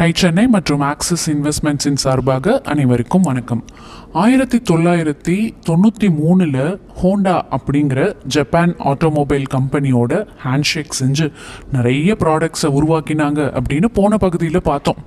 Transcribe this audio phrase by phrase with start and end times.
[0.00, 3.60] Tie Chennai மற்றும் axis இன்வெஸ்ட்மெண்ட்ஸின் சார்பாக அனைவருக்கும் வணக்கம்.
[4.22, 5.34] ஆயிரத்தி தொள்ளாயிரத்தி
[5.66, 6.56] தொண்ணூற்றி மூணில்
[7.00, 7.98] ஹோண்டா அப்படிங்கிற
[8.36, 11.26] ஜப்பான் ஆட்டோமொபைல் கம்பெனியோட ஹேண்ட்ஷேக் செஞ்சு
[11.76, 15.02] நிறைய ப்ராடக்ட்ஸை உருவாக்கினாங்க அப்படின்னு போன பகுதியில் பார்த்தோம்.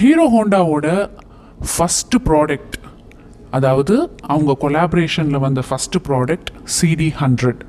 [0.00, 0.88] ஹீரோ ஹோண்டாவோட
[1.76, 2.76] ஃபஸ்ட்டு ப்ராடக்ட்
[3.60, 3.94] அதாவது
[4.32, 7.64] அவங்க கொலாபரேஷனில் வந்த first product CD hundred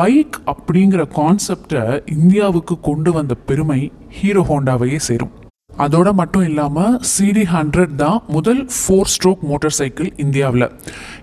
[0.00, 1.86] bike அப்படிங்கிற கான்செப்டை
[2.18, 3.80] இந்தியாவுக்கு கொண்டு வந்த பெருமை
[4.20, 5.34] ஹீரோ ஹோண்டாவையே சேரும்.
[5.78, 10.70] அதோட மட்டும் இல்லாமல் சிடி ஹண்ட்ரட் தான் முதல் ஃபோர் ஸ்ட்ரோக் மோட்டார் சைக்கிள் இந்தியாவில்.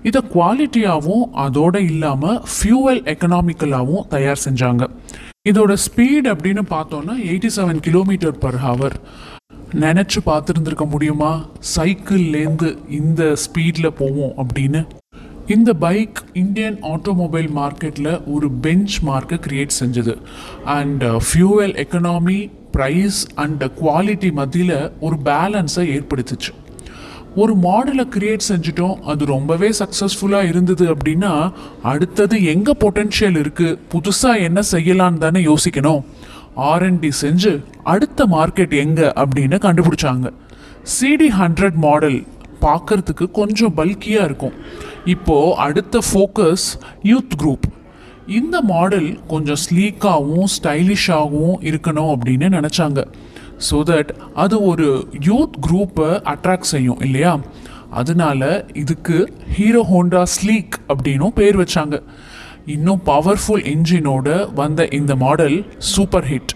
[0.03, 4.89] இதை குவாலிட்டியாகவும் அதோட இல்லாமல் ஃபியூவல் எக்கனாமிக்கலாகவும் தயார் செஞ்சாங்க.
[5.49, 8.97] இதோட ஸ்பீட் அப்படின்னு பார்த்தோன்னா eighty seven kilometre per hour
[9.79, 11.45] நினச்சி பார்த்துருந்துருக்க முடியுமா?
[11.75, 14.81] சைக்கிள்லேருந்து இந்த ஸ்பீடில் போவோம் அப்படின்னு.
[15.47, 20.15] இந்த பைக் இந்தியன் ஆட்டோமொபைல் மார்க்கெட்டில் ஒரு பெஞ்ச் மார்க்கை கிரியேட் செஞ்சது
[20.63, 26.51] and fuel economy price and quality மத்தியில் ஒரு பேலன்ஸை ஏற்படுத்துச்சு.
[27.35, 28.99] ஒரு மாடலை கிரியேட் செஞ்சுட்டோம்.
[29.11, 31.51] அது ரொம்பவே சக்ஸஸ்ஃபுல்லாக இருந்தது அப்படின்னா
[31.83, 36.03] அடுத்தது எங்கே பொட்டென்ஷியல் இருக்குது புதுசாக என்ன செய்யலான்னு தானே யோசிக்கணும்.
[36.57, 40.29] ஆர்என்டி செஞ்சு அடுத்த மார்க்கெட் எங்கே அப்படின்னு கண்டுபிடிச்சாங்க.
[40.95, 42.23] சிடி ஹண்ட்ரட் மாடல்
[42.61, 44.57] பார்க்கறதுக்கு கொஞ்சம் பல்கியாக இருக்கும்.
[45.05, 46.65] இப்போது அடுத்த ஃபோக்கஸ்
[47.03, 47.67] யூத் குரூப்
[48.27, 52.99] இந்த மாடல் கொஞ்சம் ஸ்லீக்காகவும் ஸ்டைலிஷாகவும் இருக்கணும் அப்படின்னு நினச்சாங்க.
[53.69, 57.39] ஸோ தட் அது ஒரு யூத் குரூப்பை அட்ராக்ட் செய்யும் இல்லையா?
[57.89, 62.03] அதனால இதுக்கு ஹீரோ ஹோண்டா ஸ்லீக் அப்படின்னும் பேர் வச்சாங்க.
[62.65, 66.53] இன்னும் பவர்ஃபுல் இன்ஜினோட வந்த இந்த மாடல் சூப்பர் ஹிட்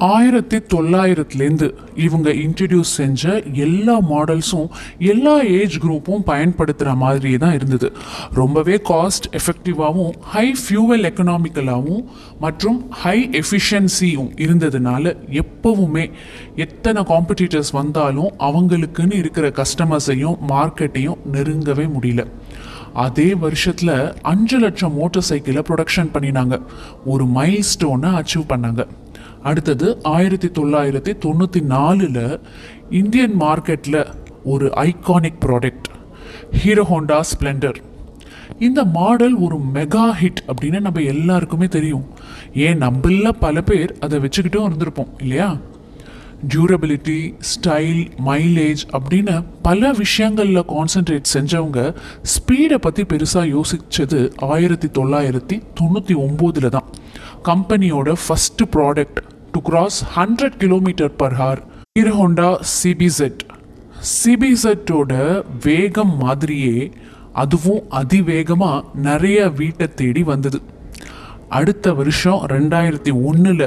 [0.00, 7.92] ஆயிரத்தி தொள்ளாயிரத்துலேருந்து இவங்க இன்ட்ரடியூஸ் செஞ்ச எல்லா மாடல்ஸும் எல்லா ஏஜ் குரூப்பும் பயன்படுத்துகிற மாதிரியே தான் இருந்தது.
[8.34, 12.04] ரொம்பவே காஸ்ட் எஃபெக்டிவாகவும் ஹை ஃபியூவல் எக்கனாமிக்கலாகவும்
[12.40, 16.10] மற்றும் ஹை எஃபிஷியன்சியும் இருந்ததுனால எப்பவுமே
[16.56, 22.24] எத்தனை காம்படிட்டர்ஸ் வந்தாலும் அவங்களுக்குன்னு இருக்கிற கஸ்டமர்ஸையும் மார்க்கெட்டையும் நெருங்கவே முடியல.
[22.92, 26.62] அதே வருஷத்தில் அஞ்சு லட்சம் மோட்டார் சைக்கிளை ப்ரொடக்ஷன் பண்ணினாங்க.
[27.04, 28.86] ஒரு மைல் ஸ்டோனை அச்சீவ் பண்ணாங்க.
[29.42, 32.40] அடுத்தது ஆயிரத்தி தொள்ளாயிரத்தி தொண்ணூற்றி நாலில்
[32.90, 34.14] இந்தியன் மார்க்கெட்டில்
[34.44, 35.88] ஒரு iconic product
[36.52, 37.76] Hero Honda Splendor
[38.58, 42.04] இந்த மாடல் ஒரு மெகா ஹிட் அப்படின்னு நம்ம எல்லாருக்குமே தெரியும்.
[42.54, 42.78] ஏன்?
[42.78, 45.56] நம்மள பல பேர் அதை வச்சுக்கிட்டும் இருந்திருப்போம் இல்லையா?
[46.48, 56.14] டியூரபிலிட்டி ஸ்டைல் மைலேஜ் அப்படின்னு பல விஷயங்களில் கான்சென்ட்ரேட் செஞ்சவங்க ஸ்பீடை பற்றி பெருசாக யோசித்தது ஆயிரத்தி தொள்ளாயிரத்தி தொண்ணூற்றி
[56.14, 56.84] ஒம்போதில் தான்.
[57.48, 59.20] கம்பெனியோட first product
[59.52, 61.60] to cross hundred kilometre per hour
[61.98, 62.48] Hero Honda
[62.80, 63.42] CBZ
[64.16, 65.12] சிபிசெட்டோட
[65.64, 66.76] வேகம் மாதிரியே
[67.32, 70.58] அதுவும் அதிவேகமாக நிறைய வீட்டை தேடி வந்தது.
[71.58, 73.66] அடுத்த வருஷம் ரெண்டாயிரத்தி ஒன்றில்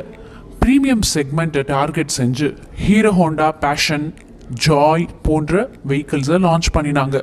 [0.61, 2.49] ப்ரீமியம் செக்மெண்ட்டை டார்கெட் செஞ்சு
[2.83, 4.05] ஹீரோ ஹோண்டா பேஷன்
[4.65, 7.17] ஜாய் போன்ற வெஹிக்கிள்ஸை லான்ச் பண்ணினாங்க.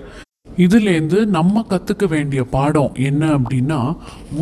[0.65, 3.81] இதுலேருந்து நம்ம கற்றுக்க வேண்டிய பாடம் என்ன அப்படின்னா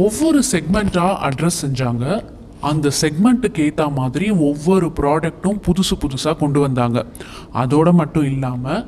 [0.05, 2.05] ஒவ்வொரு செக்மெண்ட்டாக அட்ரஸ் செஞ்சாங்க.
[2.71, 6.99] அந்த செக்மெண்ட்டுக்கு ஏற்ற மாதிரி ஒவ்வொரு ப்ராடக்ட்டும் புதுசு புதுசாக கொண்டு வந்தாங்க.
[7.63, 8.83] அதோடு மட்டும் இல்லாமல்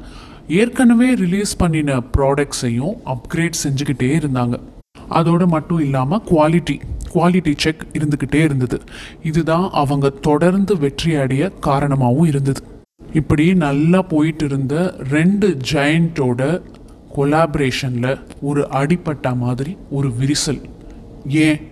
[0.61, 4.57] ஏற்கனவே ரிலீஸ் பண்ணின ப்ராடக்ட்ஸையும் அப்கிரேட் செஞ்சுக்கிட்டே இருந்தாங்க.
[5.19, 6.77] அதோடு மட்டும் இல்லாமல் குவாலிட்டி
[7.15, 8.79] குவாலிட்டி செக் இருந்துக்கிட்டே இருந்தது.
[9.31, 12.61] இதுதான் அவங்க தொடர்ந்து வெற்றி அடைய காரணமாகவும் இருந்தது.
[13.21, 14.75] இப்படி நல்லா போயிட்டு இருந்த
[15.15, 16.43] ரெண்டு ஜெயண்ட்டோட
[17.16, 20.62] கொலாபரேஷனில் ஒரு அடிப்பட்ட மாதிரி ஒரு விரிசல்.
[21.26, 21.69] ஏன்?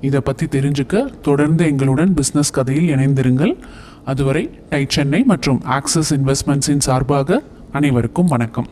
[0.00, 3.56] இதை பற்றி தெரிஞ்சுக்க தொடர்ந்து எங்களுடன் பிஸ்னஸ் கதையில் இணைந்திருங்கள்.
[4.04, 7.42] அதுவரை டை சென்னை மற்றும் ஆக்சிஸ் இன்வெஸ்ட்மெண்ட்ஸின் சார்பாக
[7.72, 8.66] அனைவருக்கும் வணக்கம்.